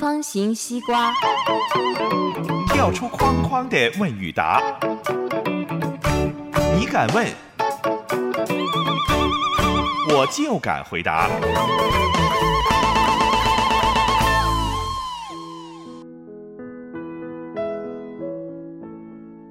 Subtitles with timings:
[0.00, 1.12] 方形西瓜，
[2.68, 4.62] 跳出框框的问与答，
[6.74, 7.26] 你敢问，
[10.08, 11.28] 我就敢回答。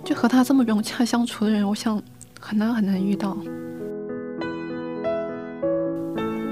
[0.04, 2.02] 就和他这么融洽相处的人，我想
[2.40, 3.38] 很难很难遇到。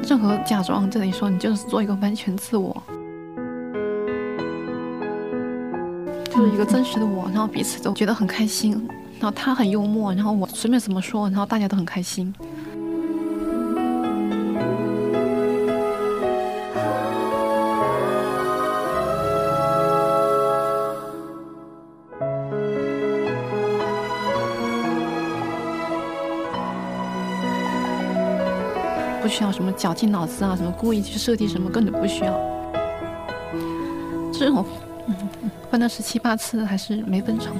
[0.07, 2.83] 任何假装，这里说你就是做一个完全自我，
[6.37, 8.87] 就是一个真实的我，然后彼此都觉得很开心。
[9.19, 12.31] 然后他很幽默，然后我随便怎么说，然后大家都很开心。
[29.23, 32.39] 不需要什么绞尽脑汁啊，什么故意去设计什么，根本不需要。
[34.31, 34.63] 这种
[35.07, 37.55] 嗯分了十七八次还是没分成。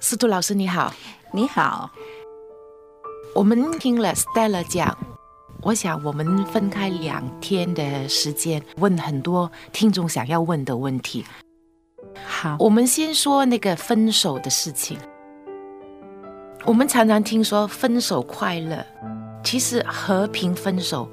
[0.00, 0.92] 司徒老师你好，
[1.32, 1.90] 你好。
[3.34, 4.96] 我们听了 Stella 讲，
[5.62, 11.24] 我想我们分开两天的时间，问很多听众想要问的问题。
[12.24, 14.98] 好，我们先说那个分手的事情。
[16.66, 18.84] 我们常常听说分手快乐，
[19.44, 21.08] 其实和平分手，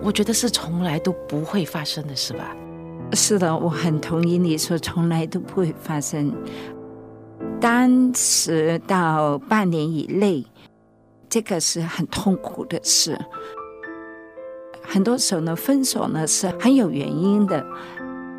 [0.00, 2.56] 我觉得是从来都不会发生的，是吧？
[3.12, 6.32] 是的，我很同意你说，从来都不会发生。
[7.60, 10.44] 当时到半年以内，
[11.28, 13.18] 这个是很痛苦的事。
[14.82, 17.66] 很多时候呢，分手呢是很有原因的。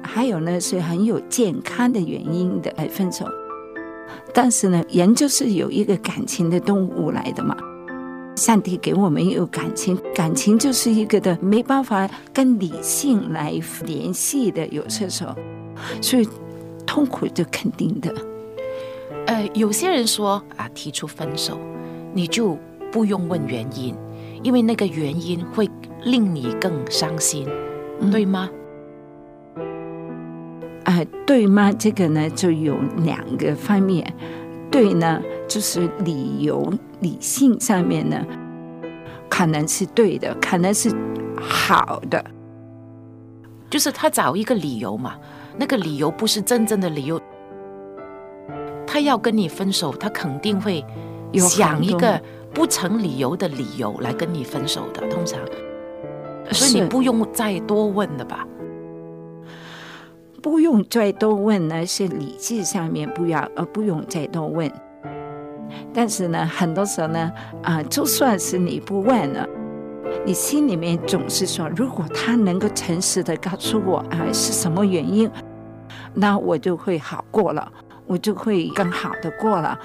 [0.01, 3.25] 还有呢，是很有健康的原因的来分手。
[4.33, 7.57] 但是呢，人就是有一个感情的动物来的嘛。
[8.35, 13.53] 上帝给我们有感情，感情就是一个的没办法跟理性来
[13.85, 15.33] 联系的，有些时候，
[16.01, 16.27] 所以
[16.85, 18.13] 痛苦就肯定的。
[19.27, 21.57] 呃，有些人说啊，提出分手，
[22.13, 22.57] 你就
[22.91, 23.95] 不用问原因，
[24.43, 25.69] 因为那个原因会
[26.03, 27.47] 令你更伤心，
[28.11, 28.49] 对吗？
[30.83, 31.71] 啊，对吗？
[31.71, 34.13] 这个呢，就有两个方面。
[34.69, 36.71] 对呢，就是理由、
[37.05, 38.25] 理性上面呢，
[39.29, 40.89] 可能是对的，可能是
[41.39, 42.25] 好的。
[43.69, 45.15] 就是他找一个理由嘛，
[45.55, 47.21] 那个理由不是真正的理由。
[48.87, 50.83] 他要跟你分手，他肯定会
[51.33, 52.19] 想一个
[52.51, 55.07] 不成理由的理由来跟你分手的。
[55.09, 55.39] 通常，
[56.51, 58.47] 所以你不用再多问了吧。
[60.41, 64.71] 不用再多问呢，是理智上面不要，呃，不用再多问。
[65.93, 67.31] 但是呢，很多时候呢，
[67.63, 69.47] 啊，就算是你不问了，
[70.25, 75.29] 你心里面总是说，如果他能够诚实的告诉我啊是什么原因，
[76.13, 77.71] 那我就会好过了，
[78.05, 79.77] 我就会更好的过了，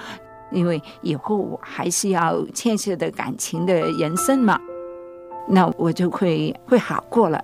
[0.51, 4.59] 因为以后我还是要牵涉的感情的人生嘛，
[5.47, 7.43] 那我就会会好过了。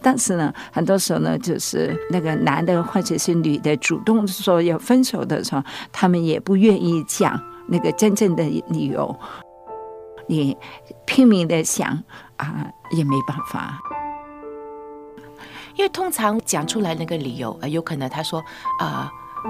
[0.00, 5.62] 但是呢，很多时候呢，就是那个男的或者是女的主动说要分手的时候，
[5.92, 7.38] 他们也不愿意讲
[7.68, 9.14] 那个真正的理由。
[10.28, 10.56] 你
[11.04, 12.02] 拼命的想
[12.36, 13.80] 啊，也没办法。
[15.76, 18.42] 因为通常讲出来那个理由，呃，有可能他说，
[18.80, 19.08] 呃，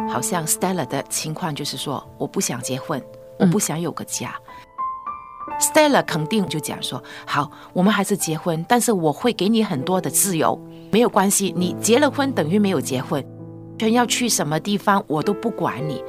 [0.09, 3.03] 好像 Stella 的情况就是说，我不想结婚，
[3.39, 4.35] 我不想有个家。
[5.59, 10.61] Stella 肯定就讲说：“好，我们还是结婚，但是我会给你很多的自由，
[10.91, 11.55] 没有关系。
[11.57, 13.25] 你结了婚等于没有结婚，
[13.79, 16.05] 全要去什么地方我都不管你。”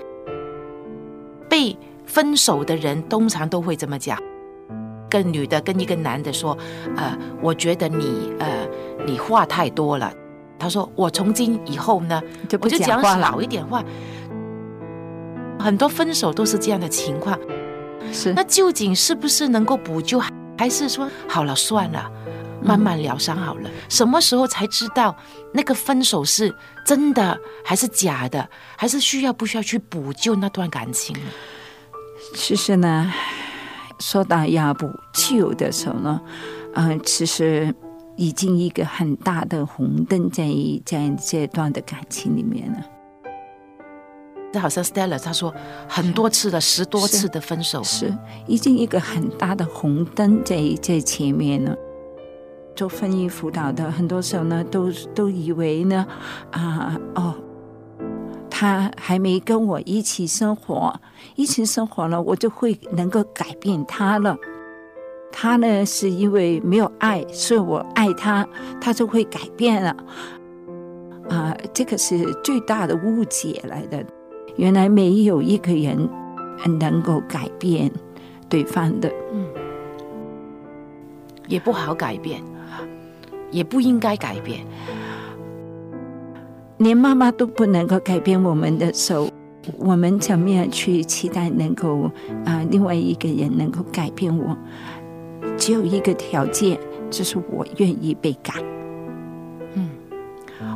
[1.47, 1.77] 被
[2.07, 4.18] 分手的人通常都会这么讲，
[5.09, 6.57] 跟女的跟一个男的说
[6.98, 8.68] ：“呃，我觉得你呃，
[9.06, 10.12] 你话太多了。”
[10.57, 12.19] 他说：“我从今以后呢，
[12.59, 13.83] 我就讲少一点话。”
[15.59, 17.38] 很多分手都是这样的情况。
[18.12, 20.19] 是，那究竟是不是能够补救，
[20.57, 22.09] 还是说好了算了，
[22.63, 23.69] 慢慢疗伤好了？
[23.89, 25.15] 什么时候才知道
[25.54, 26.56] 那个分手是
[26.86, 28.50] 真的还是假的？
[28.77, 31.15] 还是需要不需要去补救那段感情？
[32.33, 33.12] 其实呢，
[34.00, 36.21] 说到要补救的时候呢，
[36.74, 37.74] 嗯，其实
[38.15, 40.45] 已经一个很大的红灯在
[40.85, 42.79] 在这段的感情里面了。
[44.53, 45.53] 这好像 Stella 他说
[45.89, 48.13] 很多次的十多次的分手，是
[48.47, 51.75] 已经一个很大的红灯在在前面了。
[52.75, 56.06] 做婚姻辅导的，很多时候呢，都都以为呢，
[56.51, 57.35] 啊哦，
[58.59, 61.00] 他还没跟我一起生活，
[61.36, 64.36] 一起生活了，我就会能够改变他了。
[65.31, 68.48] 他呢，是因为没有爱，所以我爱他，
[68.81, 69.95] 他就会改变了。
[71.30, 74.04] 啊，这个是最大的误解来的。
[74.56, 76.09] 原来没有一个人
[76.80, 77.92] 能够改变
[78.50, 79.45] 对方的，嗯，
[81.48, 82.42] 也不好改变。
[83.50, 84.59] 也不应该改变，
[86.77, 89.29] 连妈妈都不能够改变我们的时候，
[89.77, 92.12] 我们怎么样去期待能够
[92.45, 94.56] 啊，另外一个人能够改变我？
[95.57, 96.79] 只有一个条件，
[97.09, 98.53] 就是我愿意被改。
[99.74, 99.89] 嗯，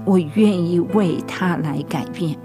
[0.05, 2.35] 我愿意为他来改变，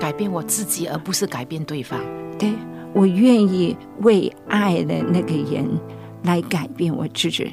[0.00, 2.00] 改变我自己，而不是改变对方。
[2.38, 2.52] 对
[2.94, 5.68] 我愿意为爱的那个人
[6.24, 7.52] 来改变我自己。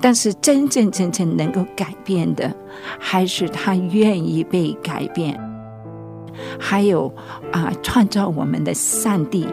[0.00, 2.54] 但是真真正正能够改变的，
[2.98, 5.38] 还是他愿意被改变。
[6.58, 7.12] 还有
[7.52, 9.46] 啊，创造我们的上帝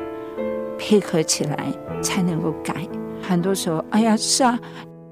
[0.77, 1.65] 配合起来
[2.01, 2.75] 才能够改。
[3.21, 4.59] 很多时候，哎呀，是啊，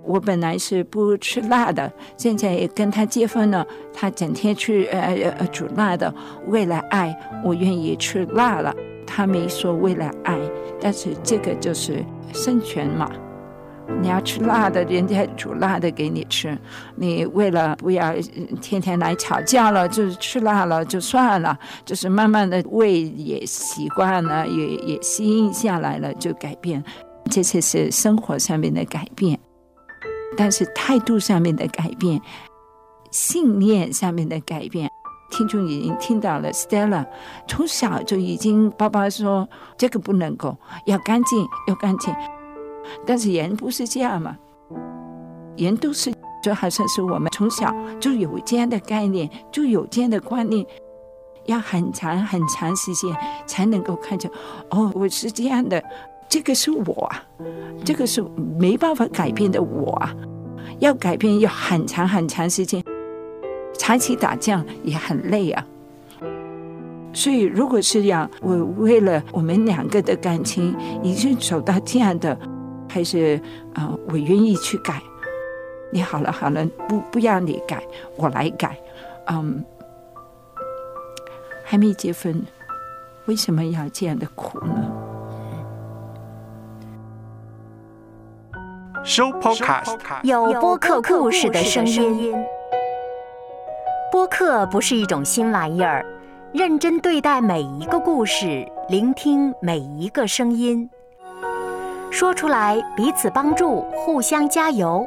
[0.03, 6.13] 我本来是不吃辣的，现在跟他结婚了，他整天去呃呃煮辣的。
[6.45, 8.71] 为了爱，我愿意吃辣了。
[9.07, 10.39] 他没说为了爱，
[10.79, 13.09] 但是这个就是生存嘛。
[14.01, 16.57] 你要吃辣的，人家煮辣的给你吃。
[16.95, 18.13] 你为了不要
[18.61, 26.83] 天天来吵架了，就是吃辣了就算了，就是慢慢的胃也习惯了，也也适应下来了，就改变。
[27.29, 29.39] 这些是生活上面的改变，
[30.37, 32.19] 但是态度上面的改变，
[33.11, 34.89] 信念上面的改变，
[35.31, 36.51] 听众已经听到了。
[36.51, 37.05] Stella
[37.47, 39.47] 从小就已经，爸爸说
[39.77, 42.13] 这个不能够，要干净，要干净。
[43.05, 44.37] 但是人不是这样嘛？
[45.55, 46.11] 人都是
[46.43, 50.65] 就好像是我们从小就有这样的概念，就有这样的观念，
[51.45, 53.15] 要很长很长时间
[53.45, 54.29] 才能够看见。
[54.71, 55.81] 哦，我是这样的，
[56.27, 57.11] 这个是我，
[57.85, 58.19] 这个是
[58.59, 60.11] 没办法改变的我啊，
[60.79, 62.83] 要改变要很长很长时间。
[63.77, 65.63] 长期打架也很累啊。
[67.13, 72.35] 所以，如果是这样我为了我们两个的感情已经走到这样的。
[72.93, 73.41] 还是
[73.73, 75.01] 啊，我愿意去改。
[75.91, 77.81] 你好了好了，不不要你改，
[78.15, 78.77] 我来改。
[79.25, 79.65] 嗯，
[81.63, 82.39] 还没结婚，
[83.25, 84.91] 为什么要这样的苦呢？
[89.03, 92.35] 收 Podcast 有播客故事的声音。
[94.11, 96.05] 播客不是一种新玩意儿，
[96.53, 100.87] 认真对待每一个故事，聆听每一个声音。
[102.13, 105.03] 说出来，彼此帮助，互相加油。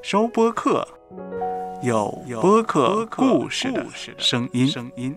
[0.00, 0.88] 收播客，
[1.82, 2.10] 有
[2.40, 3.84] 播客故事的
[4.16, 4.48] 声
[4.96, 5.14] 音。